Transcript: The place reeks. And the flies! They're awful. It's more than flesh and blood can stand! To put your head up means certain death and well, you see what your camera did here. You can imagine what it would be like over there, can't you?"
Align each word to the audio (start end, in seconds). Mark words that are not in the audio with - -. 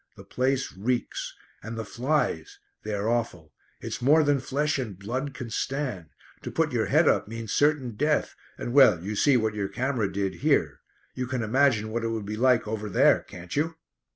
The 0.17 0.23
place 0.23 0.73
reeks. 0.75 1.35
And 1.61 1.77
the 1.77 1.85
flies! 1.85 2.57
They're 2.81 3.07
awful. 3.07 3.53
It's 3.81 4.01
more 4.01 4.23
than 4.23 4.39
flesh 4.39 4.79
and 4.79 4.97
blood 4.97 5.35
can 5.35 5.51
stand! 5.51 6.07
To 6.41 6.49
put 6.49 6.71
your 6.71 6.87
head 6.87 7.07
up 7.07 7.27
means 7.27 7.51
certain 7.51 7.91
death 7.91 8.33
and 8.57 8.73
well, 8.73 8.99
you 9.03 9.15
see 9.15 9.37
what 9.37 9.53
your 9.53 9.67
camera 9.67 10.11
did 10.11 10.37
here. 10.41 10.79
You 11.13 11.27
can 11.27 11.43
imagine 11.43 11.91
what 11.91 12.03
it 12.03 12.07
would 12.09 12.25
be 12.25 12.35
like 12.35 12.67
over 12.67 12.89
there, 12.89 13.19
can't 13.19 13.55
you?" 13.55 13.75